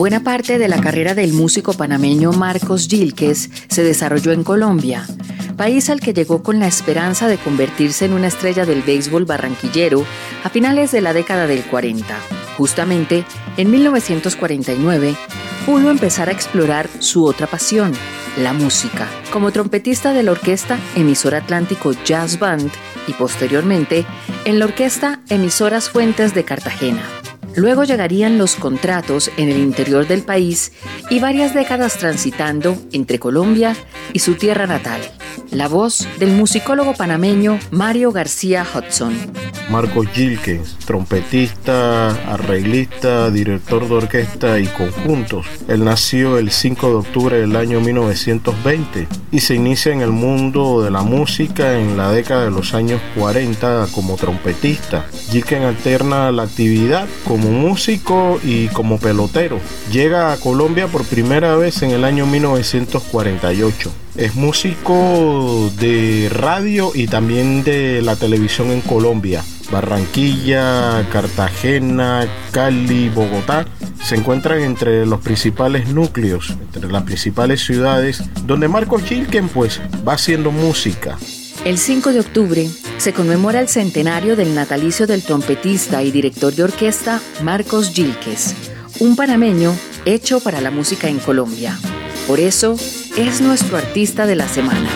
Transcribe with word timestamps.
Buena 0.00 0.20
parte 0.20 0.58
de 0.58 0.66
la 0.66 0.80
carrera 0.80 1.12
del 1.12 1.34
músico 1.34 1.74
panameño 1.74 2.32
Marcos 2.32 2.88
Gilques 2.88 3.50
se 3.68 3.84
desarrolló 3.84 4.32
en 4.32 4.44
Colombia, 4.44 5.06
país 5.58 5.90
al 5.90 6.00
que 6.00 6.14
llegó 6.14 6.42
con 6.42 6.58
la 6.58 6.66
esperanza 6.66 7.28
de 7.28 7.36
convertirse 7.36 8.06
en 8.06 8.14
una 8.14 8.28
estrella 8.28 8.64
del 8.64 8.80
béisbol 8.80 9.26
barranquillero 9.26 10.06
a 10.42 10.48
finales 10.48 10.90
de 10.90 11.02
la 11.02 11.12
década 11.12 11.46
del 11.46 11.62
40. 11.64 12.16
Justamente, 12.56 13.26
en 13.58 13.70
1949, 13.70 15.16
pudo 15.66 15.90
empezar 15.90 16.30
a 16.30 16.32
explorar 16.32 16.88
su 17.00 17.26
otra 17.26 17.46
pasión, 17.46 17.92
la 18.38 18.54
música, 18.54 19.06
como 19.30 19.52
trompetista 19.52 20.14
de 20.14 20.22
la 20.22 20.32
orquesta 20.32 20.78
Emisor 20.96 21.34
Atlántico 21.34 21.92
Jazz 22.06 22.38
Band 22.38 22.70
y 23.06 23.12
posteriormente 23.12 24.06
en 24.46 24.60
la 24.60 24.64
orquesta 24.64 25.20
Emisoras 25.28 25.90
Fuentes 25.90 26.32
de 26.32 26.44
Cartagena. 26.44 27.19
Luego 27.56 27.84
llegarían 27.84 28.38
los 28.38 28.54
contratos 28.54 29.30
en 29.36 29.48
el 29.48 29.58
interior 29.58 30.06
del 30.06 30.22
país 30.22 30.72
y 31.10 31.18
varias 31.18 31.54
décadas 31.54 31.98
transitando 31.98 32.76
entre 32.92 33.18
Colombia 33.18 33.76
y 34.12 34.20
su 34.20 34.34
tierra 34.34 34.66
natal. 34.66 35.00
La 35.50 35.66
voz 35.66 36.06
del 36.20 36.30
musicólogo 36.30 36.94
panameño 36.94 37.58
Mario 37.72 38.12
García 38.12 38.64
Hudson. 38.72 39.12
Marcos 39.68 40.06
Gilkes, 40.14 40.76
trompetista, 40.84 42.10
arreglista, 42.32 43.30
director 43.32 43.88
de 43.88 43.94
orquesta 43.94 44.60
y 44.60 44.66
conjuntos. 44.66 45.46
Él 45.66 45.84
nació 45.84 46.38
el 46.38 46.52
5 46.52 46.88
de 46.88 46.94
octubre 46.94 47.40
del 47.40 47.56
año 47.56 47.80
1920 47.80 49.08
y 49.32 49.40
se 49.40 49.56
inicia 49.56 49.92
en 49.92 50.02
el 50.02 50.10
mundo 50.10 50.82
de 50.82 50.92
la 50.92 51.02
música 51.02 51.76
en 51.78 51.96
la 51.96 52.12
década 52.12 52.44
de 52.44 52.52
los 52.52 52.72
años 52.72 53.00
40 53.16 53.88
como 53.92 54.14
trompetista. 54.14 55.06
Gilkes 55.30 55.64
alterna 55.64 56.30
la 56.30 56.44
actividad 56.44 57.08
como 57.26 57.50
músico 57.50 58.38
y 58.44 58.68
como 58.68 58.98
pelotero. 58.98 59.58
Llega 59.90 60.32
a 60.32 60.36
Colombia 60.36 60.86
por 60.86 61.04
primera 61.04 61.56
vez 61.56 61.82
en 61.82 61.90
el 61.90 62.04
año 62.04 62.24
1948. 62.26 63.90
Es 64.16 64.34
músico 64.34 65.70
de 65.78 66.28
radio 66.30 66.92
y 66.94 67.06
también 67.06 67.62
de 67.64 68.02
la 68.02 68.16
televisión 68.16 68.70
en 68.70 68.80
Colombia. 68.80 69.42
Barranquilla, 69.70 71.08
Cartagena, 71.10 72.28
Cali, 72.50 73.08
Bogotá 73.08 73.66
se 74.02 74.16
encuentran 74.16 74.60
entre 74.60 75.06
los 75.06 75.20
principales 75.20 75.88
núcleos, 75.88 76.56
entre 76.74 76.90
las 76.90 77.04
principales 77.04 77.64
ciudades 77.64 78.22
donde 78.44 78.68
Marcos 78.68 79.02
Gilken 79.02 79.48
pues 79.48 79.80
va 80.06 80.14
haciendo 80.14 80.50
música. 80.50 81.18
El 81.64 81.78
5 81.78 82.12
de 82.12 82.20
octubre 82.20 82.68
se 82.96 83.12
conmemora 83.12 83.60
el 83.60 83.68
centenario 83.68 84.34
del 84.34 84.54
natalicio 84.54 85.06
del 85.06 85.22
trompetista 85.22 86.02
y 86.02 86.10
director 86.10 86.52
de 86.54 86.64
orquesta 86.64 87.20
Marcos 87.42 87.92
Gilques, 87.92 88.54
un 88.98 89.14
panameño 89.14 89.74
hecho 90.04 90.40
para 90.40 90.60
la 90.60 90.70
música 90.70 91.08
en 91.08 91.18
Colombia. 91.18 91.78
Por 92.30 92.38
eso 92.38 92.76
es 93.16 93.40
nuestro 93.40 93.76
artista 93.76 94.24
de 94.24 94.36
la 94.36 94.46
semana. 94.46 94.88